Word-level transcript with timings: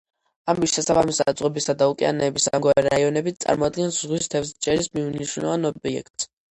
ამის 0.53 0.71
შესაბამისად, 0.77 1.29
ზღვებისა 1.41 1.75
და 1.83 1.89
ოკეანეების 1.93 2.49
ამგვარი 2.61 2.87
რაიონები 2.89 3.37
წარმოადგენს 3.47 4.03
ზღვის 4.05 4.35
თევზჭერის 4.35 4.95
მნიშვნელოვან 5.01 5.75
ობიექტს. 5.75 6.33